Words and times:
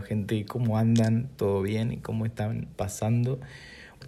gente, 0.00 0.44
¿cómo 0.44 0.78
andan? 0.78 1.30
¿Todo 1.36 1.62
bien? 1.62 2.00
¿Cómo 2.00 2.26
están 2.26 2.68
pasando? 2.76 3.40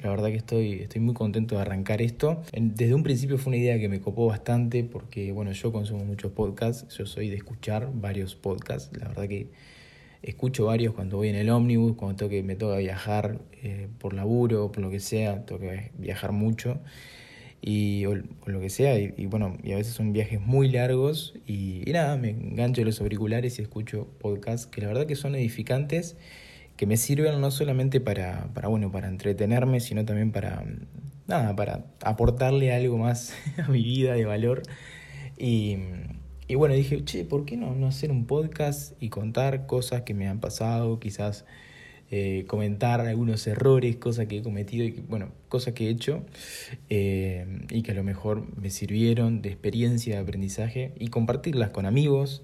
La 0.02 0.10
verdad 0.10 0.28
que 0.28 0.36
estoy, 0.36 0.72
estoy 0.80 1.00
muy 1.00 1.14
contento 1.14 1.56
de 1.56 1.60
arrancar 1.62 2.02
esto. 2.02 2.42
Desde 2.52 2.94
un 2.94 3.02
principio 3.02 3.38
fue 3.38 3.50
una 3.50 3.58
idea 3.58 3.78
que 3.78 3.88
me 3.88 4.00
copó 4.00 4.26
bastante 4.26 4.84
porque, 4.84 5.32
bueno, 5.32 5.52
yo 5.52 5.72
consumo 5.72 6.04
muchos 6.04 6.32
podcasts, 6.32 6.96
yo 6.96 7.06
soy 7.06 7.28
de 7.28 7.36
escuchar 7.36 7.90
varios 7.92 8.34
podcasts, 8.34 8.96
la 8.98 9.08
verdad 9.08 9.28
que 9.28 9.50
escucho 10.22 10.66
varios 10.66 10.94
cuando 10.94 11.16
voy 11.18 11.28
en 11.28 11.36
el 11.36 11.50
ómnibus, 11.50 11.96
cuando 11.96 12.16
tengo 12.16 12.30
que, 12.30 12.42
me 12.42 12.56
toca 12.56 12.76
viajar 12.76 13.40
eh, 13.62 13.88
por 13.98 14.14
laburo, 14.14 14.72
por 14.72 14.82
lo 14.82 14.90
que 14.90 15.00
sea, 15.00 15.44
tengo 15.44 15.60
que 15.60 15.90
viajar 15.98 16.32
mucho 16.32 16.80
y, 17.64 18.04
o, 18.06 18.16
lo 18.16 18.60
que 18.60 18.68
sea, 18.70 18.98
y, 18.98 19.26
bueno, 19.26 19.56
y 19.62 19.72
a 19.72 19.76
veces 19.76 19.94
son 19.94 20.12
viajes 20.12 20.40
muy 20.40 20.68
largos 20.68 21.34
y, 21.46 21.84
nada, 21.86 22.16
me 22.16 22.30
engancho 22.30 22.84
los 22.84 23.00
auriculares 23.00 23.58
y 23.58 23.62
escucho 23.62 24.08
podcasts 24.18 24.66
que 24.66 24.80
la 24.80 24.88
verdad 24.88 25.06
que 25.06 25.14
son 25.14 25.36
edificantes, 25.36 26.16
que 26.76 26.86
me 26.86 26.96
sirven 26.96 27.40
no 27.40 27.52
solamente 27.52 28.00
para, 28.00 28.52
para, 28.52 28.66
bueno, 28.66 28.90
para 28.90 29.06
entretenerme, 29.06 29.78
sino 29.78 30.04
también 30.04 30.32
para, 30.32 30.64
nada, 31.28 31.54
para 31.54 31.84
aportarle 32.02 32.72
algo 32.72 32.98
más 32.98 33.32
a 33.56 33.68
mi 33.68 33.84
vida 33.84 34.14
de 34.14 34.24
valor. 34.24 34.62
Y, 35.38 35.76
y 36.48 36.56
bueno, 36.56 36.74
dije, 36.74 37.04
che, 37.04 37.24
¿por 37.24 37.44
qué 37.44 37.56
no, 37.56 37.76
no 37.76 37.86
hacer 37.86 38.10
un 38.10 38.26
podcast 38.26 39.00
y 39.00 39.08
contar 39.08 39.66
cosas 39.66 40.02
que 40.02 40.14
me 40.14 40.26
han 40.26 40.40
pasado, 40.40 40.98
quizás 40.98 41.44
eh, 42.14 42.44
comentar 42.46 43.00
algunos 43.00 43.46
errores, 43.46 43.96
cosas 43.96 44.26
que 44.26 44.36
he 44.36 44.42
cometido 44.42 44.84
y 44.84 45.02
bueno, 45.08 45.30
cosas 45.48 45.72
que 45.72 45.86
he 45.86 45.88
hecho 45.88 46.26
eh, 46.90 47.46
y 47.70 47.80
que 47.80 47.92
a 47.92 47.94
lo 47.94 48.04
mejor 48.04 48.46
me 48.54 48.68
sirvieron 48.68 49.40
de 49.40 49.48
experiencia, 49.48 50.16
de 50.16 50.20
aprendizaje 50.20 50.92
y 50.98 51.08
compartirlas 51.08 51.70
con 51.70 51.86
amigos, 51.86 52.42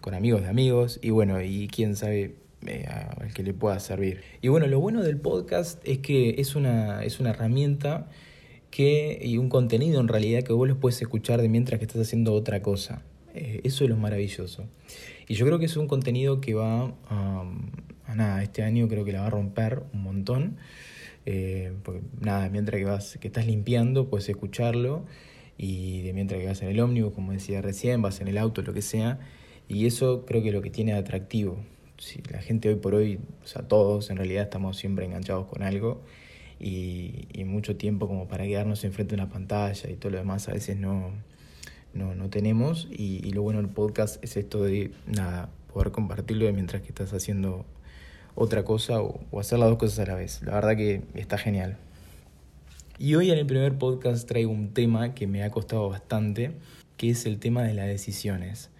con 0.00 0.14
amigos 0.14 0.40
de 0.40 0.48
amigos 0.48 0.98
y 1.02 1.10
bueno, 1.10 1.42
y 1.42 1.68
quién 1.68 1.96
sabe 1.96 2.36
eh, 2.66 2.86
al 2.88 3.34
que 3.34 3.42
le 3.42 3.52
pueda 3.52 3.78
servir. 3.78 4.22
Y 4.40 4.48
bueno, 4.48 4.66
lo 4.68 4.80
bueno 4.80 5.02
del 5.02 5.18
podcast 5.18 5.86
es 5.86 5.98
que 5.98 6.36
es 6.38 6.56
una, 6.56 7.04
es 7.04 7.20
una 7.20 7.28
herramienta 7.28 8.08
que, 8.70 9.20
y 9.22 9.36
un 9.36 9.50
contenido 9.50 10.00
en 10.00 10.08
realidad 10.08 10.44
que 10.44 10.54
vos 10.54 10.66
los 10.66 10.78
puedes 10.78 11.02
escuchar 11.02 11.42
de 11.42 11.50
mientras 11.50 11.78
que 11.78 11.84
estás 11.84 12.00
haciendo 12.00 12.32
otra 12.32 12.62
cosa. 12.62 13.02
eso 13.34 13.84
es 13.84 13.90
lo 13.90 13.98
maravilloso. 13.98 14.64
Y 15.30 15.34
yo 15.34 15.46
creo 15.46 15.60
que 15.60 15.66
es 15.66 15.76
un 15.76 15.86
contenido 15.86 16.40
que 16.40 16.54
va 16.54 16.92
a 17.08 17.44
nada, 18.16 18.42
este 18.42 18.64
año 18.64 18.88
creo 18.88 19.04
que 19.04 19.12
la 19.12 19.20
va 19.20 19.26
a 19.28 19.30
romper 19.30 19.84
un 19.92 20.02
montón. 20.02 20.56
Eh, 21.24 21.72
porque 21.84 22.02
nada, 22.20 22.48
mientras 22.48 22.80
que 22.80 22.84
vas, 22.84 23.16
que 23.20 23.28
estás 23.28 23.46
limpiando, 23.46 24.10
puedes 24.10 24.28
escucharlo. 24.28 25.04
Y 25.56 26.02
de 26.02 26.14
mientras 26.14 26.40
que 26.40 26.48
vas 26.48 26.60
en 26.62 26.70
el 26.70 26.80
ómnibus, 26.80 27.12
como 27.14 27.30
decía 27.30 27.62
recién, 27.62 28.02
vas 28.02 28.20
en 28.20 28.26
el 28.26 28.38
auto, 28.38 28.62
lo 28.62 28.72
que 28.72 28.82
sea. 28.82 29.20
Y 29.68 29.86
eso 29.86 30.26
creo 30.26 30.42
que 30.42 30.48
es 30.48 30.54
lo 30.54 30.62
que 30.62 30.70
tiene 30.70 30.94
atractivo. 30.94 31.58
Si 31.96 32.20
la 32.28 32.42
gente 32.42 32.68
hoy 32.68 32.74
por 32.74 32.96
hoy, 32.96 33.20
o 33.44 33.46
sea, 33.46 33.62
todos 33.62 34.10
en 34.10 34.16
realidad 34.16 34.42
estamos 34.42 34.78
siempre 34.78 35.04
enganchados 35.04 35.46
con 35.46 35.62
algo. 35.62 36.02
Y, 36.58 37.28
mucho 37.44 37.76
tiempo 37.76 38.08
como 38.08 38.26
para 38.26 38.44
quedarnos 38.46 38.82
enfrente 38.82 39.14
de 39.14 39.22
una 39.22 39.30
pantalla 39.30 39.88
y 39.88 39.94
todo 39.94 40.10
lo 40.10 40.18
demás 40.18 40.48
a 40.48 40.54
veces 40.54 40.76
no, 40.76 41.12
no, 41.94 42.14
no 42.14 42.30
tenemos. 42.30 42.88
Y, 42.90 43.26
y 43.26 43.32
lo 43.32 43.42
bueno 43.42 43.60
del 43.60 43.70
podcast 43.70 44.22
es 44.24 44.36
esto 44.36 44.62
de 44.62 44.92
nada, 45.06 45.50
poder 45.72 45.90
compartirlo 45.90 46.52
mientras 46.52 46.82
que 46.82 46.88
estás 46.88 47.12
haciendo 47.12 47.64
otra 48.34 48.64
cosa 48.64 49.02
o, 49.02 49.20
hacer 49.38 49.58
las 49.58 49.68
dos 49.68 49.78
cosas 49.78 49.98
a 50.00 50.06
la 50.06 50.14
vez. 50.14 50.42
La 50.42 50.54
verdad 50.54 50.76
que 50.76 51.02
está 51.14 51.38
genial. 51.38 51.76
Y 52.98 53.14
hoy 53.14 53.30
en 53.30 53.38
el 53.38 53.46
primer 53.46 53.76
podcast 53.78 54.28
traigo 54.28 54.50
un 54.50 54.72
tema 54.72 55.14
que 55.14 55.26
me 55.26 55.42
ha 55.42 55.50
costado 55.50 55.88
bastante, 55.88 56.52
que 56.96 57.10
es 57.10 57.26
el 57.26 57.38
tema 57.38 57.62
de 57.62 57.74
las 57.74 57.86
decisiones. 57.86 58.70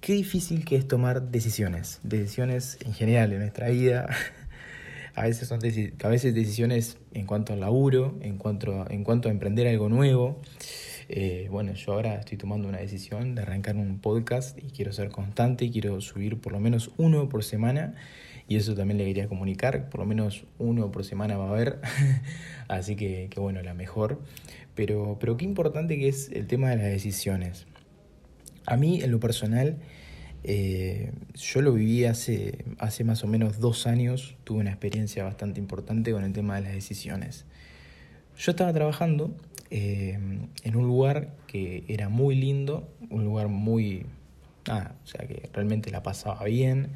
Qué 0.00 0.12
difícil 0.12 0.64
que 0.64 0.76
es 0.76 0.86
tomar 0.86 1.30
decisiones, 1.30 2.00
decisiones 2.02 2.78
en 2.84 2.94
general 2.94 3.32
en 3.32 3.40
nuestra 3.40 3.68
vida. 3.68 4.08
a 5.14 5.22
veces 5.22 5.48
son 5.48 5.58
a 5.58 6.08
veces 6.08 6.34
decisiones 6.34 6.98
en 7.12 7.26
cuanto 7.26 7.52
al 7.52 7.60
laburo, 7.60 8.16
en 8.20 8.38
cuanto, 8.38 8.88
en 8.90 9.04
cuanto 9.04 9.28
a 9.28 9.32
emprender 9.32 9.66
algo 9.66 9.88
nuevo. 9.88 10.40
Eh, 11.08 11.48
bueno, 11.50 11.72
yo 11.72 11.92
ahora 11.92 12.16
estoy 12.16 12.36
tomando 12.36 12.68
una 12.68 12.78
decisión 12.78 13.34
de 13.34 13.42
arrancar 13.42 13.76
un 13.76 13.98
podcast 13.98 14.58
y 14.58 14.70
quiero 14.70 14.92
ser 14.92 15.08
constante 15.10 15.64
y 15.64 15.70
quiero 15.70 16.00
subir 16.02 16.38
por 16.38 16.52
lo 16.52 16.60
menos 16.60 16.90
uno 16.98 17.28
por 17.30 17.44
semana 17.44 17.94
y 18.46 18.56
eso 18.56 18.74
también 18.74 18.98
le 18.98 19.04
quería 19.04 19.28
comunicar, 19.28 19.88
por 19.90 20.00
lo 20.00 20.06
menos 20.06 20.44
uno 20.58 20.90
por 20.90 21.04
semana 21.04 21.36
va 21.36 21.48
a 21.48 21.50
haber, 21.50 21.80
así 22.68 22.96
que, 22.96 23.28
que, 23.30 23.40
bueno, 23.40 23.62
la 23.62 23.74
mejor. 23.74 24.20
Pero, 24.74 25.18
pero 25.20 25.36
qué 25.36 25.44
importante 25.44 25.98
que 25.98 26.08
es 26.08 26.30
el 26.32 26.46
tema 26.46 26.70
de 26.70 26.76
las 26.76 26.86
decisiones. 26.86 27.66
A 28.64 28.76
mí, 28.76 29.02
en 29.02 29.10
lo 29.10 29.20
personal, 29.20 29.78
eh, 30.44 31.12
yo 31.34 31.62
lo 31.62 31.72
viví 31.72 32.04
hace, 32.04 32.64
hace 32.78 33.04
más 33.04 33.24
o 33.24 33.26
menos 33.26 33.60
dos 33.60 33.86
años, 33.86 34.36
tuve 34.44 34.60
una 34.60 34.70
experiencia 34.70 35.24
bastante 35.24 35.60
importante 35.60 36.12
con 36.12 36.24
el 36.24 36.32
tema 36.32 36.56
de 36.56 36.62
las 36.62 36.72
decisiones. 36.72 37.44
Yo 38.38 38.52
estaba 38.52 38.72
trabajando 38.72 39.34
eh, 39.70 40.16
en 40.62 40.76
un 40.76 40.86
lugar 40.86 41.34
que 41.48 41.84
era 41.88 42.08
muy 42.08 42.36
lindo, 42.36 42.88
un 43.10 43.24
lugar 43.24 43.48
muy... 43.48 44.06
Ah, 44.68 44.92
o 45.02 45.06
sea, 45.06 45.26
que 45.26 45.48
realmente 45.52 45.90
la 45.90 46.04
pasaba 46.04 46.44
bien, 46.44 46.90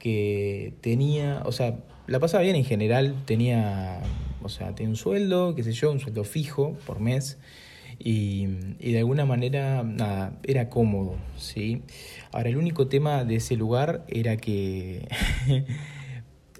que 0.00 0.74
tenía, 0.80 1.42
o 1.44 1.52
sea, 1.52 1.78
la 2.08 2.18
pasaba 2.18 2.42
bien 2.42 2.56
en 2.56 2.64
general, 2.64 3.14
tenía, 3.24 4.00
o 4.42 4.48
sea, 4.48 4.74
tenía 4.74 4.90
un 4.90 4.96
sueldo, 4.96 5.54
qué 5.54 5.62
sé 5.62 5.72
yo, 5.72 5.92
un 5.92 6.00
sueldo 6.00 6.24
fijo 6.24 6.76
por 6.86 6.98
mes. 6.98 7.38
Y, 8.00 8.48
y, 8.80 8.92
de 8.92 8.98
alguna 8.98 9.26
manera, 9.26 9.84
nada, 9.84 10.38
era 10.42 10.70
cómodo, 10.70 11.16
¿sí? 11.36 11.82
Ahora, 12.32 12.48
el 12.48 12.56
único 12.56 12.88
tema 12.88 13.24
de 13.24 13.36
ese 13.36 13.56
lugar 13.56 14.04
era 14.08 14.36
que 14.36 15.08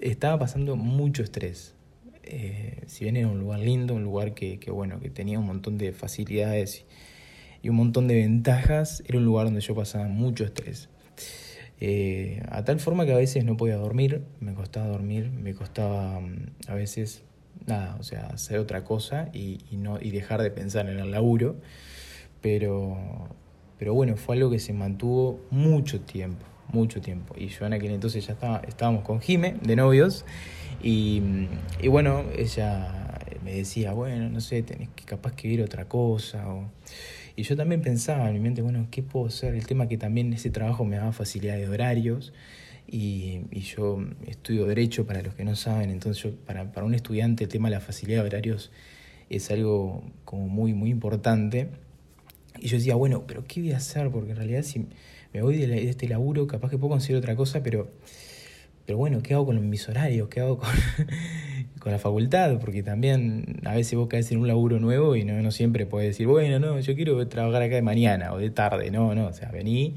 estaba 0.01 0.39
pasando 0.39 0.75
mucho 0.75 1.23
estrés. 1.23 1.75
Eh, 2.31 2.83
si 2.85 3.05
bien 3.05 3.17
era 3.17 3.27
un 3.27 3.39
lugar 3.39 3.59
lindo, 3.59 3.95
un 3.95 4.03
lugar 4.03 4.35
que, 4.35 4.59
que, 4.59 4.69
bueno, 4.71 4.99
que 4.99 5.09
tenía 5.09 5.39
un 5.39 5.47
montón 5.47 5.77
de 5.79 5.91
facilidades 5.93 6.85
y 7.63 7.69
un 7.69 7.75
montón 7.75 8.07
de 8.07 8.15
ventajas, 8.15 9.03
era 9.07 9.17
un 9.17 9.25
lugar 9.25 9.45
donde 9.45 9.61
yo 9.61 9.73
pasaba 9.75 10.07
mucho 10.07 10.45
estrés. 10.45 10.89
Eh, 11.81 12.43
a 12.49 12.63
tal 12.65 12.79
forma 12.79 13.05
que 13.05 13.13
a 13.13 13.17
veces 13.17 13.45
no 13.45 13.55
podía 13.57 13.77
dormir, 13.77 14.21
me 14.41 14.53
costaba 14.53 14.87
dormir, 14.87 15.31
me 15.31 15.53
costaba 15.53 16.19
mm, 16.19 16.51
a 16.67 16.75
veces 16.75 17.23
nada, 17.65 17.95
o 17.99 18.03
sea, 18.03 18.27
hacer 18.27 18.59
otra 18.59 18.83
cosa 18.83 19.29
y, 19.33 19.59
no, 19.71 19.97
y 19.99 20.11
dejar 20.11 20.41
de 20.41 20.51
pensar 20.51 20.89
en 20.89 20.99
el 20.99 21.11
laburo. 21.11 21.55
Pero, 22.41 22.97
pero 23.77 23.93
bueno, 23.93 24.17
fue 24.17 24.35
algo 24.35 24.49
que 24.49 24.59
se 24.59 24.73
mantuvo 24.73 25.41
mucho 25.51 26.01
tiempo, 26.01 26.45
mucho 26.71 27.01
tiempo. 27.01 27.35
Y 27.37 27.47
yo 27.47 27.65
en 27.65 27.73
aquel 27.73 27.91
entonces 27.91 28.25
ya 28.25 28.33
estaba, 28.33 28.61
estábamos 28.67 29.03
con 29.03 29.21
Jime, 29.21 29.55
de 29.61 29.75
novios, 29.75 30.25
y, 30.81 31.21
y 31.81 31.87
bueno, 31.87 32.23
ella 32.37 33.27
me 33.43 33.53
decía, 33.53 33.93
bueno, 33.93 34.29
no 34.29 34.41
sé, 34.41 34.63
tenés 34.63 34.89
que 34.89 35.03
capaz 35.03 35.33
que 35.33 35.47
ir 35.47 35.61
otra 35.61 35.85
cosa. 35.85 36.47
O, 36.49 36.69
y 37.35 37.43
yo 37.43 37.55
también 37.55 37.81
pensaba 37.81 38.27
en 38.27 38.33
mi 38.33 38.39
mente, 38.39 38.61
bueno, 38.61 38.87
¿qué 38.91 39.03
puedo 39.03 39.27
hacer? 39.27 39.55
El 39.55 39.65
tema 39.65 39.87
que 39.87 39.97
también 39.97 40.33
ese 40.33 40.49
trabajo 40.49 40.85
me 40.85 40.97
daba 40.97 41.11
facilidad 41.11 41.57
de 41.57 41.67
horarios 41.67 42.33
y, 42.87 43.41
y 43.51 43.61
yo 43.61 44.03
estudio 44.27 44.65
derecho 44.65 45.05
para 45.05 45.21
los 45.21 45.35
que 45.35 45.45
no 45.45 45.55
saben, 45.55 45.89
entonces 45.89 46.23
yo, 46.23 46.35
para, 46.45 46.71
para 46.71 46.85
un 46.85 46.93
estudiante 46.93 47.43
el 47.43 47.49
tema 47.49 47.69
de 47.69 47.75
la 47.75 47.81
facilidad 47.81 48.21
de 48.21 48.27
horarios 48.27 48.71
es 49.29 49.51
algo 49.51 50.03
como 50.25 50.47
muy, 50.47 50.73
muy 50.73 50.89
importante. 50.89 51.69
Y 52.59 52.67
yo 52.67 52.77
decía, 52.77 52.95
bueno, 52.95 53.25
pero 53.25 53.45
¿qué 53.47 53.61
voy 53.61 53.71
a 53.71 53.77
hacer? 53.77 54.09
Porque 54.09 54.31
en 54.31 54.37
realidad 54.37 54.63
si 54.63 54.87
me 55.33 55.41
voy 55.41 55.57
de, 55.57 55.89
este 55.89 56.07
laburo, 56.07 56.47
capaz 56.47 56.69
que 56.69 56.77
puedo 56.77 56.91
conseguir 56.91 57.17
otra 57.17 57.35
cosa, 57.35 57.61
pero, 57.63 57.91
pero 58.85 58.97
bueno, 58.97 59.21
¿qué 59.21 59.33
hago 59.33 59.45
con 59.45 59.69
mis 59.69 59.87
horarios? 59.87 60.29
¿Qué 60.29 60.39
hago 60.39 60.57
con, 60.57 60.69
con 61.79 61.91
la 61.91 61.99
facultad, 61.99 62.59
porque 62.59 62.83
también 62.83 63.59
a 63.65 63.75
veces 63.75 63.97
vos 63.97 64.07
caes 64.07 64.31
en 64.31 64.39
un 64.39 64.47
laburo 64.47 64.79
nuevo 64.79 65.15
y 65.15 65.23
no, 65.23 65.41
no 65.41 65.51
siempre 65.51 65.85
puedes 65.85 66.09
decir, 66.09 66.27
bueno, 66.27 66.59
no, 66.59 66.79
yo 66.79 66.95
quiero 66.95 67.27
trabajar 67.27 67.63
acá 67.63 67.75
de 67.75 67.81
mañana 67.81 68.33
o 68.33 68.37
de 68.37 68.49
tarde, 68.49 68.91
no, 68.91 69.13
no, 69.15 69.27
o 69.27 69.33
sea, 69.33 69.51
vení, 69.51 69.95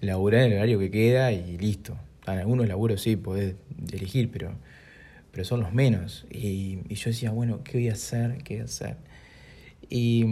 laburar 0.00 0.42
el 0.42 0.54
horario 0.54 0.78
que 0.78 0.90
queda 0.90 1.32
y 1.32 1.58
listo. 1.58 1.96
En 2.26 2.38
algunos 2.38 2.68
laburos 2.68 3.02
sí 3.02 3.16
podés 3.16 3.56
elegir, 3.92 4.30
pero, 4.30 4.52
pero 5.32 5.44
son 5.44 5.60
los 5.60 5.72
menos. 5.72 6.26
Y, 6.30 6.78
y 6.88 6.94
yo 6.94 7.10
decía, 7.10 7.32
bueno, 7.32 7.62
¿qué 7.64 7.78
voy 7.78 7.88
a 7.88 7.92
hacer? 7.92 8.38
¿Qué 8.44 8.54
voy 8.54 8.62
a 8.62 8.64
hacer? 8.64 8.96
Y, 9.88 10.24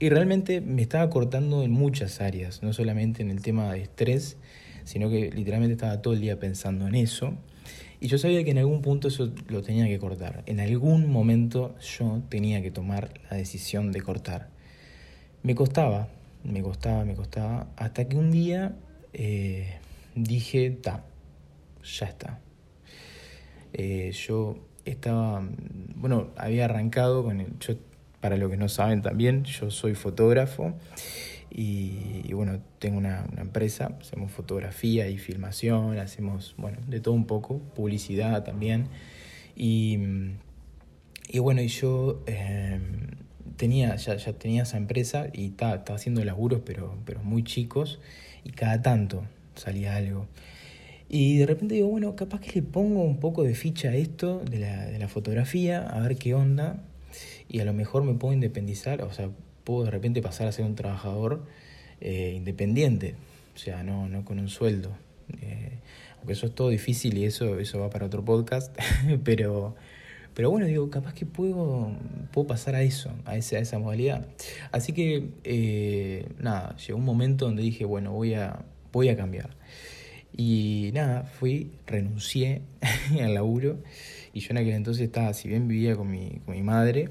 y 0.00 0.08
realmente 0.10 0.60
me 0.60 0.82
estaba 0.82 1.10
cortando 1.10 1.62
en 1.62 1.72
muchas 1.72 2.20
áreas, 2.20 2.62
no 2.62 2.72
solamente 2.72 3.22
en 3.22 3.30
el 3.30 3.42
tema 3.42 3.72
de 3.72 3.82
estrés, 3.82 4.36
sino 4.84 5.10
que 5.10 5.30
literalmente 5.30 5.72
estaba 5.72 6.00
todo 6.00 6.14
el 6.14 6.20
día 6.20 6.38
pensando 6.38 6.86
en 6.86 6.94
eso. 6.94 7.34
Y 8.00 8.06
yo 8.06 8.16
sabía 8.16 8.44
que 8.44 8.52
en 8.52 8.58
algún 8.58 8.80
punto 8.80 9.08
eso 9.08 9.32
lo 9.48 9.62
tenía 9.62 9.86
que 9.86 9.98
cortar. 9.98 10.44
En 10.46 10.60
algún 10.60 11.10
momento 11.10 11.74
yo 11.80 12.22
tenía 12.28 12.62
que 12.62 12.70
tomar 12.70 13.12
la 13.28 13.36
decisión 13.36 13.90
de 13.90 14.00
cortar. 14.02 14.50
Me 15.42 15.56
costaba, 15.56 16.08
me 16.44 16.62
costaba, 16.62 17.04
me 17.04 17.14
costaba, 17.14 17.68
hasta 17.76 18.08
que 18.08 18.16
un 18.16 18.30
día 18.30 18.76
eh, 19.12 19.78
dije, 20.14 20.70
ta, 20.70 21.04
ya 21.82 22.06
está. 22.06 22.40
Eh, 23.72 24.12
yo 24.12 24.58
estaba, 24.84 25.46
bueno, 25.96 26.28
había 26.36 26.66
arrancado 26.66 27.24
con 27.24 27.40
el, 27.40 27.58
para 28.20 28.36
los 28.36 28.50
que 28.50 28.56
no 28.56 28.68
saben 28.68 29.02
también, 29.02 29.44
yo 29.44 29.70
soy 29.70 29.94
fotógrafo 29.94 30.74
Y, 31.50 32.32
bueno, 32.32 32.60
tengo 32.78 32.98
una, 32.98 33.24
empresa, 33.38 33.96
hacemos 34.00 34.30
fotografía 34.30 35.08
y 35.08 35.16
filmación, 35.18 35.98
hacemos, 35.98 36.54
bueno, 36.58 36.78
de 36.86 37.00
todo 37.00 37.14
un 37.14 37.26
poco, 37.26 37.58
publicidad 37.74 38.44
también. 38.44 38.88
Y, 39.56 39.98
y 41.28 41.38
bueno, 41.38 41.62
y 41.62 41.68
yo 41.68 42.22
em, 42.26 43.08
tenía, 43.56 43.96
ya, 43.96 44.16
ya, 44.16 44.32
tenía 44.34 44.64
esa 44.64 44.76
empresa 44.76 45.28
y 45.32 45.46
estaba, 45.46 45.82
haciendo 45.94 46.22
laburos, 46.24 46.60
pero, 46.64 46.98
pero 47.06 47.22
muy 47.22 47.42
chicos, 47.44 47.98
y 48.44 48.50
cada 48.50 48.82
tanto 48.82 49.24
salía 49.54 49.96
algo. 49.96 50.26
Y 51.08 51.38
de 51.38 51.46
repente 51.46 51.74
digo, 51.74 51.88
bueno, 51.88 52.14
capaz 52.14 52.40
que 52.40 52.52
le 52.60 52.62
pongo 52.62 53.02
un 53.02 53.18
poco 53.18 53.42
de 53.42 53.54
ficha 53.54 53.88
a 53.88 53.94
esto 53.94 54.42
de 54.44 54.58
la, 54.58 54.86
de 54.86 54.98
la 54.98 55.08
fotografía, 55.08 55.86
a 55.88 56.00
ver 56.00 56.16
qué 56.18 56.34
onda, 56.34 56.82
y 57.48 57.60
a 57.60 57.64
lo 57.64 57.72
mejor 57.72 58.04
me 58.04 58.14
puedo 58.14 58.34
independizar, 58.34 59.02
o 59.02 59.12
sea, 59.12 59.30
puedo 59.64 59.84
de 59.84 59.90
repente 59.90 60.22
pasar 60.22 60.46
a 60.48 60.52
ser 60.52 60.64
un 60.64 60.74
trabajador 60.74 61.44
eh, 62.00 62.32
independiente, 62.36 63.16
o 63.54 63.58
sea, 63.58 63.82
no, 63.82 64.08
no 64.08 64.24
con 64.24 64.38
un 64.38 64.48
sueldo. 64.48 64.96
Eh, 65.42 65.78
aunque 66.16 66.32
eso 66.32 66.46
es 66.46 66.54
todo 66.54 66.68
difícil 66.70 67.18
y 67.18 67.24
eso, 67.24 67.58
eso 67.58 67.78
va 67.80 67.90
para 67.90 68.06
otro 68.06 68.24
podcast, 68.24 68.76
pero, 69.24 69.76
pero 70.34 70.50
bueno, 70.50 70.66
digo, 70.66 70.90
capaz 70.90 71.14
que 71.14 71.26
puedo, 71.26 71.92
puedo 72.32 72.46
pasar 72.46 72.74
a 72.74 72.82
eso, 72.82 73.10
a, 73.24 73.36
ese, 73.36 73.56
a 73.56 73.60
esa 73.60 73.78
modalidad. 73.78 74.26
Así 74.72 74.92
que, 74.92 75.30
eh, 75.44 76.26
nada, 76.38 76.76
llegó 76.76 76.98
un 76.98 77.04
momento 77.04 77.46
donde 77.46 77.62
dije, 77.62 77.84
bueno, 77.84 78.12
voy 78.12 78.34
a, 78.34 78.64
voy 78.92 79.08
a 79.08 79.16
cambiar. 79.16 79.56
Y 80.36 80.90
nada, 80.94 81.24
fui, 81.24 81.72
renuncié 81.86 82.62
al 83.20 83.34
laburo 83.34 83.78
y 84.38 84.40
yo 84.40 84.48
en 84.50 84.58
aquel 84.58 84.74
entonces 84.74 85.02
estaba, 85.02 85.34
si 85.34 85.48
bien 85.48 85.66
vivía 85.66 85.96
con 85.96 86.08
mi, 86.08 86.40
con 86.46 86.54
mi 86.54 86.62
madre, 86.62 87.08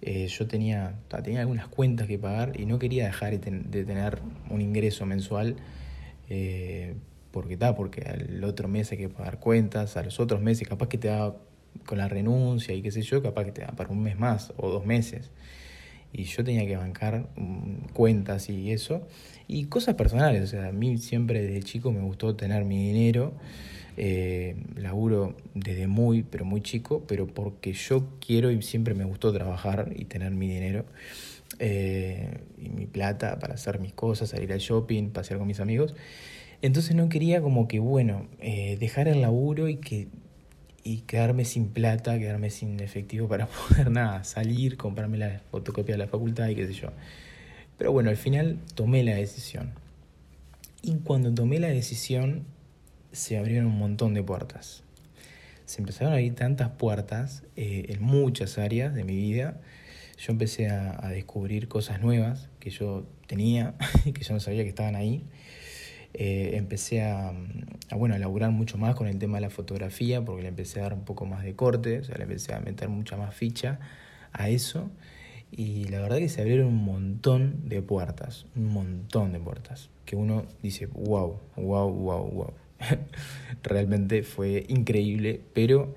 eh, 0.00 0.26
yo 0.28 0.46
tenía, 0.46 0.94
tenía 1.22 1.40
algunas 1.40 1.68
cuentas 1.68 2.06
que 2.08 2.18
pagar 2.18 2.58
y 2.58 2.64
no 2.64 2.78
quería 2.78 3.04
dejar 3.04 3.38
de 3.38 3.84
tener 3.84 4.18
un 4.48 4.62
ingreso 4.62 5.04
mensual 5.04 5.56
eh, 6.30 6.94
porque 7.32 7.54
está, 7.54 7.74
porque 7.74 8.00
al 8.00 8.42
otro 8.44 8.66
mes 8.68 8.90
hay 8.92 8.98
que 8.98 9.08
pagar 9.10 9.40
cuentas, 9.40 9.98
a 9.98 10.02
los 10.02 10.18
otros 10.20 10.40
meses 10.40 10.66
capaz 10.66 10.88
que 10.88 10.96
te 10.96 11.08
da 11.08 11.36
con 11.84 11.98
la 11.98 12.08
renuncia 12.08 12.74
y 12.74 12.80
qué 12.80 12.90
sé 12.90 13.02
yo, 13.02 13.22
capaz 13.22 13.44
que 13.44 13.52
te 13.52 13.60
da 13.60 13.72
para 13.72 13.90
un 13.90 14.02
mes 14.02 14.18
más 14.18 14.54
o 14.56 14.70
dos 14.70 14.86
meses. 14.86 15.32
Y 16.14 16.24
yo 16.24 16.44
tenía 16.44 16.66
que 16.66 16.76
bancar 16.76 17.28
mm, 17.36 17.92
cuentas 17.92 18.48
y 18.48 18.70
eso. 18.70 19.06
Y 19.48 19.64
cosas 19.66 19.96
personales, 19.96 20.42
o 20.44 20.46
sea, 20.46 20.68
a 20.68 20.72
mí 20.72 20.96
siempre 20.96 21.42
desde 21.42 21.62
chico 21.62 21.92
me 21.92 22.00
gustó 22.00 22.36
tener 22.36 22.64
mi 22.64 22.92
dinero 22.92 23.34
eh, 23.96 24.56
laburo 24.76 25.36
desde 25.54 25.86
muy, 25.86 26.22
pero 26.22 26.44
muy 26.44 26.60
chico, 26.60 27.04
pero 27.06 27.26
porque 27.26 27.72
yo 27.72 28.06
quiero 28.24 28.50
y 28.50 28.60
siempre 28.62 28.94
me 28.94 29.04
gustó 29.04 29.32
trabajar 29.32 29.92
y 29.94 30.04
tener 30.06 30.32
mi 30.32 30.48
dinero 30.48 30.84
eh, 31.58 32.40
y 32.58 32.68
mi 32.68 32.86
plata 32.86 33.38
para 33.38 33.54
hacer 33.54 33.78
mis 33.78 33.92
cosas, 33.92 34.30
salir 34.30 34.52
al 34.52 34.58
shopping, 34.58 35.10
pasear 35.10 35.38
con 35.38 35.46
mis 35.46 35.60
amigos. 35.60 35.94
Entonces 36.62 36.96
no 36.96 37.08
quería 37.08 37.42
como 37.42 37.68
que, 37.68 37.78
bueno, 37.78 38.26
eh, 38.40 38.76
dejar 38.80 39.08
el 39.08 39.20
laburo 39.20 39.68
y 39.68 39.76
que 39.76 40.08
y 40.86 40.98
quedarme 40.98 41.46
sin 41.46 41.68
plata, 41.68 42.18
quedarme 42.18 42.50
sin 42.50 42.78
efectivo 42.80 43.26
para 43.26 43.46
poder 43.68 43.90
nada, 43.90 44.22
salir, 44.24 44.76
comprarme 44.76 45.16
la 45.18 45.40
fotocopia 45.50 45.94
de 45.94 45.98
la 45.98 46.08
facultad 46.08 46.48
y 46.48 46.54
qué 46.54 46.66
sé 46.66 46.74
yo. 46.74 46.90
Pero 47.78 47.90
bueno, 47.90 48.10
al 48.10 48.16
final 48.16 48.58
tomé 48.74 49.02
la 49.02 49.14
decisión. 49.14 49.70
Y 50.82 50.96
cuando 50.96 51.32
tomé 51.32 51.58
la 51.58 51.68
decisión, 51.68 52.44
se 53.14 53.38
abrieron 53.38 53.66
un 53.66 53.78
montón 53.78 54.12
de 54.12 54.22
puertas. 54.22 54.82
Se 55.66 55.80
empezaron 55.80 56.12
a 56.12 56.16
abrir 56.16 56.34
tantas 56.34 56.70
puertas 56.70 57.44
eh, 57.56 57.86
en 57.88 58.02
muchas 58.02 58.58
áreas 58.58 58.92
de 58.92 59.04
mi 59.04 59.16
vida. 59.16 59.60
Yo 60.18 60.32
empecé 60.32 60.68
a, 60.68 61.08
descubrir 61.08 61.68
cosas 61.68 62.00
nuevas 62.00 62.50
que 62.58 62.70
yo 62.70 63.06
tenía 63.26 63.74
y 64.04 64.12
que 64.12 64.24
yo 64.24 64.34
no 64.34 64.40
sabía 64.40 64.64
que 64.64 64.68
estaban 64.68 64.96
ahí. 64.96 65.24
Eh, 66.12 66.52
empecé 66.54 67.02
a, 67.02 67.32
bueno, 67.96 68.14
a 68.14 68.18
laburar 68.18 68.50
mucho 68.50 68.78
más 68.78 68.94
con 68.94 69.06
el 69.06 69.18
tema 69.18 69.38
de 69.38 69.42
la 69.42 69.50
fotografía 69.50 70.24
porque 70.24 70.42
le 70.42 70.48
empecé 70.48 70.80
a 70.80 70.84
dar 70.84 70.94
un 70.94 71.04
poco 71.04 71.24
más 71.24 71.42
de 71.44 71.54
corte, 71.54 72.00
o 72.00 72.04
sea, 72.04 72.16
le 72.16 72.24
empecé 72.24 72.52
a 72.52 72.60
meter 72.60 72.88
mucha 72.88 73.16
más 73.16 73.34
ficha 73.34 73.78
a 74.32 74.48
eso. 74.48 74.90
Y 75.50 75.84
la 75.84 76.00
verdad 76.00 76.18
que 76.18 76.28
se 76.28 76.40
abrieron 76.40 76.66
un 76.66 76.84
montón 76.84 77.68
de 77.68 77.80
puertas, 77.80 78.46
un 78.56 78.66
montón 78.66 79.32
de 79.32 79.38
puertas, 79.38 79.88
que 80.04 80.16
uno 80.16 80.46
dice, 80.62 80.86
wow, 80.86 81.38
wow, 81.56 81.90
wow, 81.90 82.28
wow. 82.28 82.63
Realmente 83.62 84.22
fue 84.22 84.64
increíble, 84.68 85.40
pero 85.52 85.94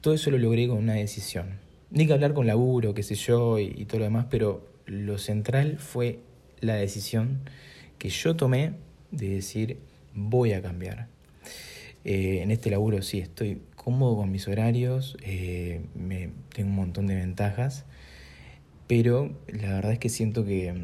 todo 0.00 0.14
eso 0.14 0.30
lo 0.30 0.38
logré 0.38 0.68
con 0.68 0.78
una 0.78 0.94
decisión. 0.94 1.58
Ni 1.90 2.06
que 2.06 2.12
hablar 2.12 2.34
con 2.34 2.46
laburo, 2.46 2.94
qué 2.94 3.02
sé 3.02 3.14
yo, 3.14 3.58
y, 3.58 3.84
todo 3.86 4.00
lo 4.00 4.04
demás, 4.04 4.26
pero 4.30 4.66
lo 4.86 5.18
central 5.18 5.78
fue 5.78 6.20
la 6.60 6.74
decisión 6.74 7.40
que 7.98 8.08
yo 8.08 8.36
tomé 8.36 8.74
de 9.10 9.28
decir 9.28 9.78
voy 10.14 10.52
a 10.52 10.62
cambiar. 10.62 11.08
Eh, 12.04 12.40
en 12.42 12.50
este 12.50 12.70
laburo 12.70 13.02
sí 13.02 13.18
estoy 13.18 13.60
cómodo 13.74 14.16
con 14.16 14.30
mis 14.30 14.48
horarios, 14.48 15.16
eh, 15.22 15.80
me, 15.94 16.30
tengo 16.54 16.70
un 16.70 16.76
montón 16.76 17.06
de 17.06 17.16
ventajas, 17.16 17.84
pero 18.86 19.36
la 19.48 19.72
verdad 19.74 19.92
es 19.92 19.98
que 19.98 20.08
siento 20.08 20.44
que, 20.44 20.74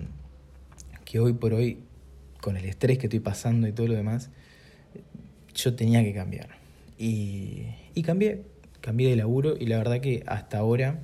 que 1.05 1.21
hoy 1.21 1.33
por 1.33 1.55
hoy, 1.55 1.79
con 2.41 2.56
el 2.56 2.65
estrés 2.65 2.99
que 2.99 3.06
estoy 3.06 3.21
pasando 3.21 3.69
y 3.69 3.73
todo 3.73 3.87
lo 3.87 3.94
demás, 3.94 4.31
yo 5.54 5.75
tenía 5.75 6.02
que 6.02 6.12
cambiar. 6.12 6.49
Y, 6.99 7.66
y 7.94 8.02
cambié, 8.02 8.43
cambié 8.81 9.10
de 9.10 9.16
laburo 9.16 9.56
y 9.58 9.66
la 9.66 9.78
verdad 9.78 10.00
que 10.00 10.22
hasta 10.26 10.58
ahora 10.58 11.00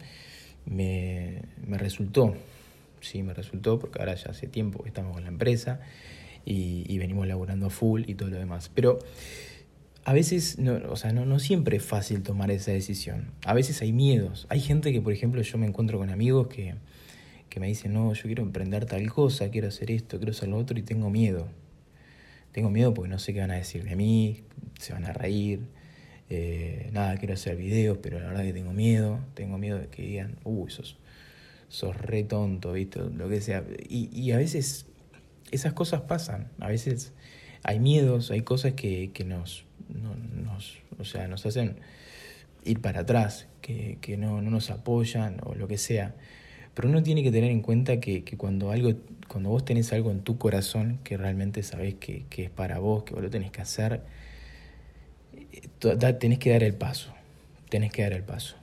me, 0.67 1.43
me 1.67 1.79
resultó, 1.79 2.35
sí, 3.01 3.23
me 3.23 3.35
resultó 3.35 3.79
porque 3.79 3.99
ahora 3.99 4.15
ya 4.15 4.31
hace 4.31 4.47
tiempo 4.47 4.83
que 4.83 4.89
estamos 4.89 5.13
con 5.13 5.23
la 5.23 5.29
empresa 5.29 5.81
y, 6.45 6.85
y 6.87 6.99
venimos 6.99 7.27
laburando 7.27 7.71
full 7.71 8.05
y 8.07 8.15
todo 8.15 8.31
lo 8.31 8.39
demás. 8.39 8.71
Pero 8.75 8.99
a 10.05 10.13
veces, 10.13 10.59
no, 10.59 10.81
o 10.91 10.97
sea, 10.97 11.13
no, 11.13 11.27
no 11.27 11.39
siempre 11.39 11.77
es 11.77 11.83
fácil 11.83 12.23
tomar 12.23 12.51
esa 12.51 12.73
decisión. 12.73 13.27
A 13.45 13.53
veces 13.53 13.83
hay 13.83 13.93
miedos. 13.93 14.47
Hay 14.49 14.61
gente 14.61 14.93
que, 14.93 15.03
por 15.03 15.13
ejemplo, 15.13 15.43
yo 15.43 15.59
me 15.59 15.67
encuentro 15.67 15.99
con 15.99 16.11
amigos 16.11 16.49
que, 16.49 16.77
que 17.51 17.61
me 17.61 17.67
dicen, 17.67 17.93
no, 17.93 18.13
yo 18.15 18.23
quiero 18.23 18.43
emprender 18.43 18.87
tal 18.87 19.07
cosa, 19.13 19.51
quiero 19.51 19.69
hacer 19.69 19.91
esto, 19.91 20.17
quiero 20.17 20.33
hacer 20.33 20.49
lo 20.49 20.57
otro 20.57 20.79
y 20.79 20.83
tengo 20.83 21.11
miedo. 21.11 21.49
Tengo 22.53 22.71
miedo 22.71 22.95
porque 22.95 23.11
no 23.11 23.19
sé 23.19 23.35
qué 23.35 23.41
van 23.41 23.51
a 23.51 23.57
decir 23.57 23.85
de 23.85 23.97
mí, 23.97 24.45
se 24.79 24.93
van 24.93 25.05
a 25.05 25.13
reír. 25.13 25.61
Eh, 26.31 26.91
nada, 26.93 27.17
quiero 27.17 27.35
hacer 27.35 27.57
videos, 27.57 27.99
pero 28.03 28.21
la 28.21 28.29
verdad 28.29 28.43
que 28.43 28.53
tengo 28.53 28.73
miedo. 28.73 29.21
Tengo 29.35 29.59
miedo 29.59 29.79
de 29.79 29.89
que 29.89 30.03
digan, 30.03 30.37
uy, 30.45 30.71
sos, 30.71 30.99
sos 31.69 31.97
re 31.97 32.25
tonto, 32.25 32.73
¿viste? 32.73 33.01
Lo 33.01 33.29
que 33.29 33.41
sea. 33.41 33.65
Y, 33.89 34.09
y 34.13 34.33
a 34.33 34.37
veces 34.39 34.87
esas 35.51 35.73
cosas 35.73 36.03
pasan. 36.03 36.51
A 36.61 36.69
veces 36.69 37.13
hay 37.63 37.81
miedos, 37.81 38.31
hay 38.31 38.43
cosas 38.43 38.75
que, 38.75 39.11
que 39.13 39.25
nos, 39.25 39.65
nos, 39.89 40.79
o 40.99 41.05
sea, 41.05 41.29
nos 41.29 41.45
hacen 41.47 41.77
ir 42.65 42.81
para 42.81 43.01
atrás, 43.01 43.47
que, 43.61 43.99
que 44.01 44.17
no, 44.17 44.43
no 44.43 44.51
nos 44.51 44.71
apoyan 44.71 45.39
o 45.45 45.55
lo 45.55 45.69
que 45.69 45.79
sea. 45.79 46.15
Pero 46.79 46.91
uno 46.91 47.03
tiene 47.03 47.25
que 47.25 47.33
tener 47.33 47.51
en 47.51 47.61
cuenta 47.61 47.99
que, 47.99 48.23
que, 48.23 48.37
cuando 48.37 48.71
algo, 48.71 48.93
cuando 49.27 49.51
vos 49.51 49.65
tenés 49.65 49.93
algo 49.93 50.13
en 50.13 50.21
tu 50.21 50.39
corazón 50.39 51.01
que 51.03 51.17
realmente 51.17 51.65
sabés 51.65 51.97
que, 51.97 52.25
que 52.31 52.45
es 52.45 52.51
para 52.51 52.79
vos, 52.79 53.03
que 53.03 53.15
vos 53.15 53.23
lo 53.25 53.31
tenés 53.31 53.51
que 53.51 53.61
hacer, 53.61 54.03
eh, 55.35 55.97
tenés 56.21 56.39
que 56.39 56.51
dar 56.51 56.63
el 56.63 56.75
paso. 56.75 57.13
Tenés 57.69 57.91
que 57.91 58.03
dar 58.03 58.13
el 58.13 58.23
paso. 58.23 58.55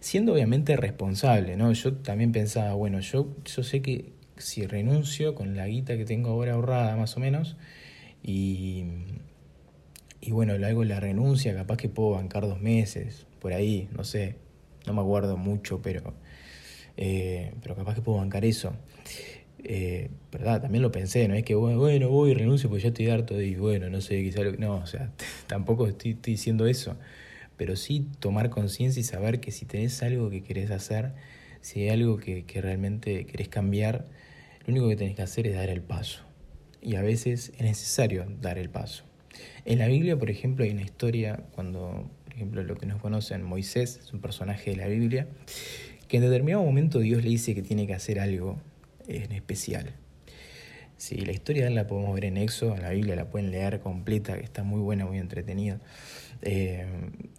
Siendo 0.00 0.32
obviamente 0.32 0.76
responsable, 0.76 1.56
¿no? 1.56 1.72
Yo 1.74 1.94
también 1.94 2.32
pensaba, 2.32 2.74
bueno, 2.74 2.98
yo, 2.98 3.28
yo 3.44 3.62
sé 3.62 3.82
que 3.82 4.10
si 4.36 4.66
renuncio 4.66 5.36
con 5.36 5.54
la 5.54 5.68
guita 5.68 5.96
que 5.96 6.04
tengo 6.04 6.30
ahora 6.30 6.54
ahorrada 6.54 6.96
más 6.96 7.16
o 7.16 7.20
menos, 7.20 7.56
y, 8.20 8.82
y 10.20 10.32
bueno, 10.32 10.58
le 10.58 10.66
hago 10.66 10.82
la 10.82 10.98
renuncia, 10.98 11.54
capaz 11.54 11.76
que 11.76 11.88
puedo 11.88 12.10
bancar 12.10 12.48
dos 12.48 12.60
meses, 12.60 13.28
por 13.38 13.52
ahí, 13.52 13.88
no 13.96 14.02
sé, 14.02 14.34
no 14.88 14.92
me 14.92 15.02
acuerdo 15.02 15.36
mucho, 15.36 15.80
pero 15.80 16.14
eh, 17.00 17.54
pero 17.62 17.76
capaz 17.76 17.94
que 17.94 18.02
puedo 18.02 18.18
bancar 18.18 18.44
eso. 18.44 18.72
Eh, 19.62 20.10
¿Verdad? 20.32 20.62
También 20.62 20.82
lo 20.82 20.90
pensé, 20.90 21.28
no 21.28 21.34
es 21.34 21.44
que 21.44 21.54
bueno, 21.54 22.08
voy 22.08 22.30
y 22.30 22.34
renuncio 22.34 22.68
porque 22.68 22.82
ya 22.82 22.88
estoy 22.88 23.08
harto 23.08 23.40
y 23.40 23.54
bueno, 23.54 23.88
no 23.88 24.00
sé, 24.00 24.20
quizá 24.22 24.42
No, 24.58 24.76
o 24.76 24.86
sea, 24.86 25.12
tampoco 25.46 25.86
estoy, 25.86 26.14
diciendo 26.14 26.66
eso. 26.66 26.96
Pero 27.56 27.76
sí 27.76 28.08
tomar 28.18 28.50
conciencia 28.50 29.00
y 29.00 29.04
saber 29.04 29.40
que 29.40 29.52
si 29.52 29.64
tenés 29.64 30.02
algo 30.02 30.28
que 30.28 30.42
querés 30.42 30.72
hacer, 30.72 31.12
si 31.60 31.82
hay 31.82 31.90
algo 31.90 32.18
que, 32.18 32.44
que 32.44 32.60
realmente 32.60 33.26
querés 33.26 33.48
cambiar, 33.48 34.06
lo 34.66 34.72
único 34.72 34.88
que 34.88 34.96
tenés 34.96 35.14
que 35.14 35.22
hacer 35.22 35.46
es 35.46 35.54
dar 35.54 35.70
el 35.70 35.82
paso. 35.82 36.24
Y 36.82 36.96
a 36.96 37.02
veces 37.02 37.52
es 37.56 37.62
necesario 37.62 38.26
dar 38.40 38.58
el 38.58 38.70
paso. 38.70 39.04
En 39.64 39.78
la 39.78 39.86
Biblia, 39.86 40.18
por 40.18 40.30
ejemplo, 40.30 40.64
hay 40.64 40.70
una 40.70 40.82
historia 40.82 41.44
cuando, 41.52 42.10
por 42.24 42.34
ejemplo, 42.34 42.62
lo 42.64 42.76
que 42.76 42.86
nos 42.86 43.00
conocen, 43.00 43.44
Moisés 43.44 44.00
es 44.02 44.12
un 44.12 44.20
personaje 44.20 44.70
de 44.70 44.76
la 44.76 44.88
Biblia, 44.88 45.28
que 46.08 46.16
en 46.16 46.22
determinado 46.24 46.64
momento 46.64 46.98
Dios 46.98 47.22
le 47.22 47.30
dice 47.30 47.54
que 47.54 47.62
tiene 47.62 47.86
que 47.86 47.94
hacer 47.94 48.18
algo 48.18 48.58
en 49.06 49.32
especial. 49.32 49.94
Sí, 50.96 51.16
la 51.18 51.32
historia 51.32 51.70
la 51.70 51.86
podemos 51.86 52.12
ver 52.14 52.24
en 52.24 52.36
Éxodo, 52.36 52.74
en 52.74 52.82
la 52.82 52.90
Biblia 52.90 53.14
la 53.14 53.30
pueden 53.30 53.52
leer 53.52 53.78
completa, 53.80 54.36
que 54.36 54.44
está 54.44 54.64
muy 54.64 54.80
buena, 54.80 55.06
muy 55.06 55.18
entretenida. 55.18 55.80
Eh, 56.42 56.86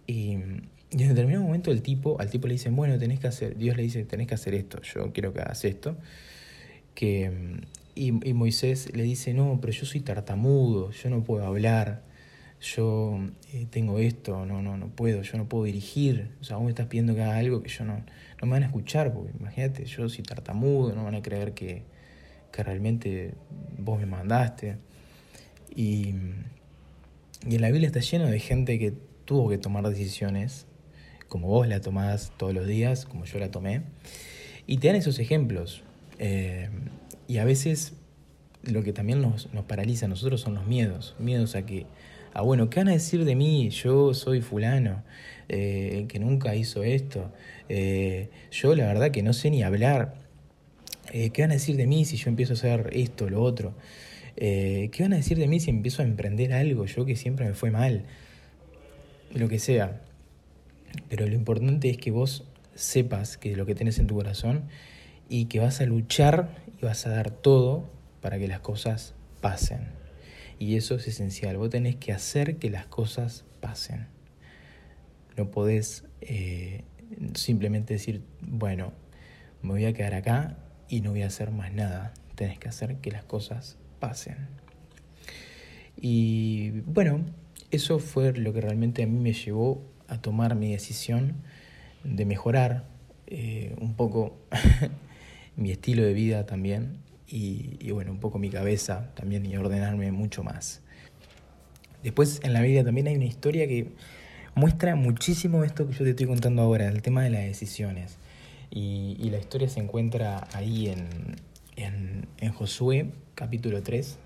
y, 0.06 0.32
en 0.32 1.08
determinado 1.08 1.44
momento 1.44 1.70
el 1.70 1.82
tipo, 1.82 2.18
al 2.20 2.30
tipo 2.30 2.48
le 2.48 2.54
dicen, 2.54 2.74
bueno, 2.74 2.98
tenés 2.98 3.20
que 3.20 3.28
hacer, 3.28 3.56
Dios 3.56 3.76
le 3.76 3.82
dice, 3.84 4.04
tenés 4.04 4.26
que 4.26 4.34
hacer 4.34 4.54
esto, 4.54 4.80
yo 4.82 5.12
quiero 5.12 5.32
que 5.32 5.40
hagas 5.40 5.64
esto. 5.64 5.96
Que, 6.94 7.60
y, 7.94 8.12
Moisés 8.12 8.94
le 8.94 9.02
dice, 9.02 9.34
no, 9.34 9.58
pero 9.60 9.72
yo 9.72 9.84
soy 9.84 10.00
tartamudo, 10.00 10.90
yo 10.90 11.10
no 11.10 11.22
puedo 11.22 11.46
hablar, 11.46 12.02
yo 12.60 13.18
eh, 13.52 13.66
tengo 13.70 13.98
esto, 13.98 14.44
no, 14.44 14.60
no, 14.60 14.76
no 14.76 14.88
puedo, 14.88 15.22
yo 15.22 15.38
no 15.38 15.48
puedo 15.48 15.64
dirigir, 15.64 16.30
o 16.40 16.44
sea, 16.44 16.56
vos 16.56 16.64
me 16.64 16.70
estás 16.70 16.86
pidiendo 16.86 17.14
que 17.14 17.22
haga 17.22 17.38
algo 17.38 17.62
que 17.62 17.70
yo 17.70 17.84
no, 17.84 17.94
no 17.94 18.46
me 18.46 18.52
van 18.52 18.64
a 18.64 18.66
escuchar, 18.66 19.14
porque 19.14 19.32
imagínate, 19.38 19.86
yo 19.86 20.08
soy 20.08 20.22
tartamudo, 20.22 20.94
no 20.94 21.04
van 21.04 21.14
a 21.14 21.22
creer 21.22 21.54
que, 21.54 21.84
que 22.52 22.62
realmente 22.62 23.34
vos 23.78 23.98
me 23.98 24.06
mandaste. 24.06 24.76
Y, 25.74 26.14
y 27.48 27.54
en 27.54 27.60
la 27.62 27.68
Biblia 27.70 27.86
está 27.86 28.00
lleno 28.00 28.26
de 28.26 28.38
gente 28.38 28.78
que 28.78 28.92
tuvo 29.24 29.48
que 29.48 29.56
tomar 29.56 29.88
decisiones, 29.88 30.66
como 31.28 31.48
vos 31.48 31.66
la 31.66 31.80
tomás 31.80 32.32
todos 32.36 32.52
los 32.52 32.66
días, 32.66 33.06
como 33.06 33.24
yo 33.24 33.38
la 33.38 33.50
tomé, 33.50 33.82
y 34.66 34.78
te 34.78 34.88
dan 34.88 34.96
esos 34.96 35.18
ejemplos. 35.18 35.82
Eh, 36.18 36.68
y 37.26 37.38
a 37.38 37.46
veces 37.46 37.94
lo 38.62 38.82
que 38.82 38.92
también 38.92 39.22
nos, 39.22 39.50
nos 39.54 39.64
paraliza 39.64 40.04
a 40.04 40.08
nosotros 40.10 40.42
son 40.42 40.54
los 40.54 40.66
miedos, 40.66 41.14
miedos 41.18 41.54
a 41.54 41.64
que, 41.64 41.86
a 42.32 42.42
bueno, 42.42 42.70
¿qué 42.70 42.80
van 42.80 42.88
a 42.88 42.92
decir 42.92 43.24
de 43.24 43.34
mí? 43.34 43.70
Yo 43.70 44.14
soy 44.14 44.40
fulano, 44.40 45.02
eh, 45.48 46.06
que 46.08 46.18
nunca 46.18 46.54
hizo 46.54 46.82
esto, 46.82 47.32
eh, 47.68 48.30
yo 48.50 48.74
la 48.74 48.86
verdad 48.86 49.10
que 49.10 49.22
no 49.22 49.32
sé 49.32 49.50
ni 49.50 49.62
hablar, 49.62 50.14
¿qué 51.10 51.32
van 51.42 51.50
a 51.50 51.54
decir 51.54 51.76
de 51.76 51.86
mí 51.86 52.04
si 52.04 52.16
yo 52.16 52.28
empiezo 52.28 52.52
a 52.52 52.56
hacer 52.56 52.90
esto, 52.92 53.28
lo 53.28 53.42
otro? 53.42 53.74
¿Qué 54.36 54.96
van 55.00 55.12
a 55.12 55.16
decir 55.16 55.38
de 55.38 55.48
mí 55.48 55.60
si 55.60 55.70
empiezo 55.70 56.02
a 56.02 56.04
emprender 56.04 56.52
algo, 56.52 56.86
yo 56.86 57.04
que 57.04 57.16
siempre 57.16 57.46
me 57.46 57.54
fue 57.54 57.70
mal? 57.70 58.04
Lo 59.34 59.48
que 59.48 59.58
sea. 59.58 60.00
Pero 61.08 61.26
lo 61.26 61.34
importante 61.34 61.90
es 61.90 61.98
que 61.98 62.10
vos 62.10 62.44
sepas 62.74 63.36
que 63.36 63.56
lo 63.56 63.66
que 63.66 63.74
tenés 63.74 63.98
en 63.98 64.06
tu 64.06 64.14
corazón 64.14 64.64
y 65.28 65.46
que 65.46 65.60
vas 65.60 65.80
a 65.80 65.86
luchar 65.86 66.50
y 66.80 66.84
vas 66.84 67.06
a 67.06 67.10
dar 67.10 67.30
todo 67.30 67.90
para 68.20 68.38
que 68.38 68.48
las 68.48 68.60
cosas 68.60 69.14
pasen. 69.40 69.99
Y 70.60 70.76
eso 70.76 70.96
es 70.96 71.08
esencial. 71.08 71.56
Vos 71.56 71.70
tenés 71.70 71.96
que 71.96 72.12
hacer 72.12 72.58
que 72.58 72.68
las 72.68 72.84
cosas 72.84 73.46
pasen. 73.60 74.08
No 75.34 75.50
podés 75.50 76.04
eh, 76.20 76.84
simplemente 77.32 77.94
decir, 77.94 78.22
bueno, 78.42 78.92
me 79.62 79.70
voy 79.70 79.86
a 79.86 79.94
quedar 79.94 80.12
acá 80.12 80.58
y 80.86 81.00
no 81.00 81.12
voy 81.12 81.22
a 81.22 81.28
hacer 81.28 81.50
más 81.50 81.72
nada. 81.72 82.12
Tenés 82.34 82.58
que 82.58 82.68
hacer 82.68 82.96
que 82.96 83.10
las 83.10 83.24
cosas 83.24 83.78
pasen. 84.00 84.36
Y 85.98 86.82
bueno, 86.84 87.24
eso 87.70 87.98
fue 87.98 88.34
lo 88.34 88.52
que 88.52 88.60
realmente 88.60 89.02
a 89.02 89.06
mí 89.06 89.18
me 89.18 89.32
llevó 89.32 89.82
a 90.08 90.20
tomar 90.20 90.56
mi 90.56 90.72
decisión 90.72 91.36
de 92.04 92.26
mejorar 92.26 92.84
eh, 93.28 93.74
un 93.80 93.94
poco 93.94 94.36
mi 95.56 95.70
estilo 95.70 96.02
de 96.02 96.12
vida 96.12 96.44
también 96.44 96.98
y, 97.30 97.90
bueno, 97.92 98.10
un 98.10 98.18
poco 98.18 98.38
mi 98.38 98.50
cabeza 98.50 99.10
también 99.14 99.46
y 99.46 99.56
ordenarme 99.56 100.10
mucho 100.10 100.42
más. 100.42 100.80
Después 102.02 102.40
en 102.42 102.52
la 102.52 102.62
vida 102.62 102.82
también 102.82 103.06
hay 103.06 103.16
una 103.16 103.26
historia 103.26 103.68
que 103.68 103.92
muestra 104.54 104.96
muchísimo 104.96 105.62
esto 105.64 105.86
que 105.86 105.92
yo 105.92 106.04
te 106.04 106.10
estoy 106.10 106.26
contando 106.26 106.62
ahora, 106.62 106.88
el 106.88 107.02
tema 107.02 107.22
de 107.22 107.30
las 107.30 107.42
decisiones. 107.42 108.16
Y, 108.70 109.30
la 109.30 109.38
historia 109.38 109.68
se 109.68 109.80
encuentra 109.80 110.48
ahí 110.52 110.88
en, 110.88 111.08
en, 111.76 112.26
en 112.38 112.52
Josué, 112.52 113.10
capítulo 113.34 113.82
3. 113.82 114.18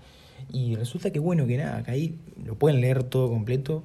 Y 0.51 0.75
resulta 0.75 1.11
que 1.11 1.19
bueno, 1.19 1.45
que 1.45 1.57
nada, 1.57 1.83
que 1.83 1.91
ahí 1.91 2.19
lo 2.43 2.55
pueden 2.55 2.81
leer 2.81 3.03
todo 3.03 3.29
completo, 3.29 3.83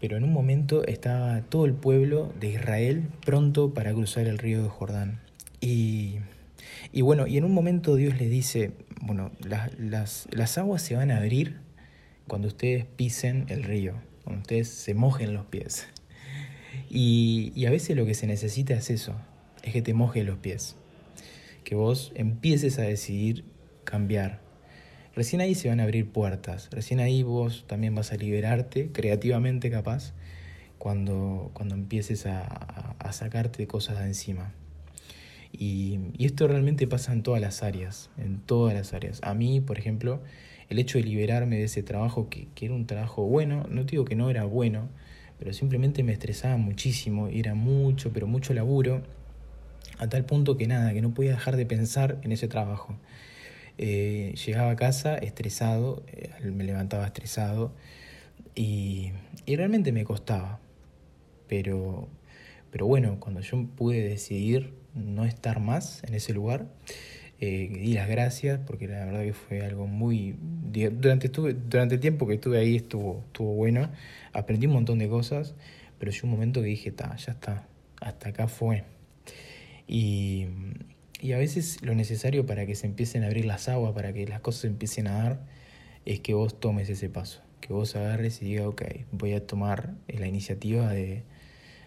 pero 0.00 0.16
en 0.16 0.24
un 0.24 0.32
momento 0.32 0.84
estaba 0.84 1.40
todo 1.42 1.64
el 1.64 1.74
pueblo 1.74 2.32
de 2.38 2.50
Israel 2.50 3.08
pronto 3.24 3.74
para 3.74 3.92
cruzar 3.92 4.26
el 4.26 4.38
río 4.38 4.62
de 4.62 4.68
Jordán. 4.68 5.20
Y, 5.60 6.16
y 6.92 7.02
bueno, 7.02 7.26
y 7.26 7.36
en 7.38 7.44
un 7.44 7.52
momento 7.52 7.96
Dios 7.96 8.18
le 8.18 8.28
dice, 8.28 8.72
bueno, 9.00 9.30
las, 9.40 10.28
las 10.30 10.58
aguas 10.58 10.82
se 10.82 10.96
van 10.96 11.10
a 11.10 11.18
abrir 11.18 11.58
cuando 12.26 12.48
ustedes 12.48 12.84
pisen 12.84 13.46
el 13.48 13.64
río, 13.64 13.94
cuando 14.24 14.42
ustedes 14.42 14.68
se 14.68 14.94
mojen 14.94 15.34
los 15.34 15.46
pies. 15.46 15.86
Y, 16.90 17.52
y 17.54 17.66
a 17.66 17.70
veces 17.70 17.96
lo 17.96 18.06
que 18.06 18.14
se 18.14 18.26
necesita 18.26 18.74
es 18.74 18.90
eso, 18.90 19.14
es 19.62 19.72
que 19.72 19.82
te 19.82 19.94
mojes 19.94 20.24
los 20.24 20.38
pies, 20.38 20.76
que 21.64 21.74
vos 21.74 22.12
empieces 22.14 22.78
a 22.78 22.82
decidir 22.82 23.44
cambiar, 23.84 24.46
Recién 25.16 25.40
ahí 25.40 25.54
se 25.54 25.70
van 25.70 25.80
a 25.80 25.84
abrir 25.84 26.12
puertas, 26.12 26.68
recién 26.70 27.00
ahí 27.00 27.22
vos 27.22 27.64
también 27.66 27.94
vas 27.94 28.12
a 28.12 28.16
liberarte, 28.16 28.92
creativamente 28.92 29.70
capaz, 29.70 30.12
cuando, 30.76 31.50
cuando 31.54 31.74
empieces 31.74 32.26
a, 32.26 32.42
a, 32.98 33.12
sacarte 33.12 33.66
cosas 33.66 33.98
de 33.98 34.04
encima. 34.04 34.52
Y, 35.58 35.98
esto 36.18 36.48
realmente 36.48 36.86
pasa 36.86 37.12
en 37.12 37.22
todas 37.22 37.40
las 37.40 37.62
áreas, 37.62 38.10
en 38.18 38.38
todas 38.40 38.74
las 38.74 38.92
áreas. 38.94 39.20
A 39.22 39.34
mí, 39.34 39.60
por 39.60 39.78
ejemplo, 39.78 40.20
el 40.68 40.78
hecho 40.78 40.98
de 40.98 41.04
liberarme 41.04 41.56
de 41.56 41.64
ese 41.64 41.82
trabajo, 41.82 42.28
que, 42.28 42.48
que 42.54 42.66
era 42.66 42.74
un 42.74 42.86
trabajo 42.86 43.22
bueno, 43.24 43.66
no 43.70 43.84
digo 43.84 44.04
que 44.04 44.16
no 44.16 44.30
era 44.30 44.44
bueno, 44.44 44.88
pero 45.38 45.52
simplemente 45.52 46.02
me 46.02 46.12
estresaba 46.12 46.56
muchísimo, 46.56 47.28
era 47.28 47.54
mucho, 47.54 48.12
pero 48.12 48.26
mucho 48.26 48.54
laburo, 48.54 49.02
a 49.98 50.08
tal 50.08 50.24
punto 50.24 50.56
que 50.56 50.66
nada, 50.66 50.92
que 50.92 51.02
no 51.02 51.14
podía 51.14 51.32
dejar 51.32 51.56
de 51.56 51.66
pensar 51.66 52.18
en 52.22 52.32
ese 52.32 52.48
trabajo. 52.48 52.96
Eh, 53.78 54.34
llegaba 54.46 54.70
a 54.70 54.76
casa 54.76 55.16
estresado, 55.16 56.02
eh, 56.08 56.30
me 56.50 56.64
levantaba 56.64 57.04
estresado 57.06 57.72
y, 58.54 59.12
realmente 59.46 59.92
me 59.92 60.04
costaba. 60.04 60.60
Pero, 61.48 62.08
pero 62.70 62.86
bueno, 62.86 63.18
cuando 63.20 63.40
yo 63.40 63.64
pude 63.76 64.06
decidir 64.06 64.74
no 64.94 65.24
estar 65.24 65.60
más 65.60 66.02
en 66.04 66.14
ese 66.14 66.32
lugar, 66.32 66.66
eh, 67.38 67.68
di 67.70 67.92
las 67.92 68.08
gracias 68.08 68.60
porque 68.66 68.88
la 68.88 69.04
verdad 69.04 69.22
que 69.22 69.32
fue 69.32 69.60
algo 69.64 69.86
muy... 69.86 70.36
Durante, 70.92 71.26
estuve, 71.26 71.54
durante 71.54 71.96
el 71.96 72.00
tiempo 72.00 72.26
que 72.26 72.34
estuve 72.34 72.58
ahí 72.58 72.76
estuvo, 72.76 73.22
estuvo 73.26 73.54
bueno, 73.54 73.90
aprendí 74.32 74.66
un 74.66 74.72
montón 74.72 74.98
de 74.98 75.08
cosas, 75.08 75.54
pero 75.98 76.12
llegó 76.12 76.26
un 76.26 76.32
momento 76.32 76.60
que 76.60 76.68
dije, 76.68 76.94
ya 76.96 77.32
está, 77.32 77.66
hasta 78.00 78.28
acá 78.30 78.48
fue. 78.48 78.84
Y, 79.86 80.46
y 81.20 81.32
a 81.32 81.38
veces 81.38 81.82
lo 81.82 81.94
necesario 81.94 82.46
para 82.46 82.66
que 82.66 82.74
se 82.74 82.86
empiecen 82.86 83.22
a 83.22 83.26
abrir 83.26 83.44
las 83.44 83.68
aguas, 83.68 83.92
para 83.94 84.12
que 84.12 84.26
las 84.26 84.40
cosas 84.40 84.64
empiecen 84.64 85.06
a 85.06 85.22
dar, 85.22 85.46
es 86.04 86.20
que 86.20 86.34
vos 86.34 86.58
tomes 86.58 86.88
ese 86.88 87.08
paso, 87.08 87.42
que 87.60 87.72
vos 87.72 87.96
agarres 87.96 88.40
y 88.42 88.46
digas, 88.46 88.66
ok, 88.66 88.82
voy 89.12 89.32
a 89.32 89.46
tomar 89.46 89.94
la 90.08 90.26
iniciativa 90.26 90.92
de 90.92 91.24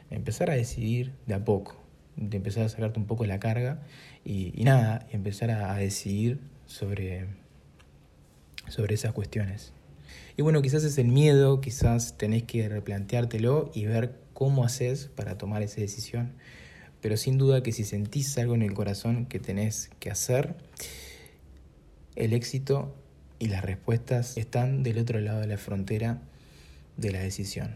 empezar 0.10 0.50
a 0.50 0.56
decidir 0.56 1.14
de 1.28 1.36
a 1.36 1.46
poco, 1.46 1.76
de 2.16 2.38
empezar 2.38 2.64
a 2.64 2.70
sacarte 2.70 3.00
un 3.00 3.06
poco 3.06 3.26
la 3.26 3.40
carga 3.40 3.82
y, 4.26 4.52
nada, 4.64 5.08
y 5.12 5.16
empezar 5.16 5.52
a, 5.52 5.76
decidir 5.76 6.40
sobre, 6.66 7.28
sobre 8.68 8.96
esas 8.96 9.14
cuestiones. 9.14 9.74
Y 10.38 10.42
bueno, 10.42 10.62
quizás 10.62 10.84
es 10.84 10.98
el 10.98 11.08
miedo, 11.08 11.62
quizás 11.62 12.18
tenés 12.18 12.44
que 12.44 12.68
replanteártelo 12.70 13.72
y 13.74 13.86
ver 13.86 14.16
cómo 14.34 14.64
haces 14.64 15.10
para 15.16 15.38
tomar 15.38 15.62
esa 15.62 15.82
decisión 15.82 16.34
pero 17.02 17.18
sin 17.18 17.38
duda 17.38 17.64
que 17.64 17.72
si 17.72 17.84
sentís 17.84 18.38
algo 18.38 18.56
en 18.56 18.62
el 18.62 18.74
corazón 18.74 19.26
que 19.26 19.40
tenés 19.40 19.90
que 20.00 20.12
hacer, 20.12 20.56
el 22.16 22.34
éxito 22.34 22.94
y 23.40 23.48
las 23.48 23.64
respuestas 23.64 24.38
están 24.38 24.84
del 24.84 24.98
otro 24.98 25.22
lado 25.22 25.40
de 25.40 25.48
la 25.48 25.58
frontera 25.58 26.22
de 26.98 27.12
la 27.12 27.20
decisión. 27.20 27.76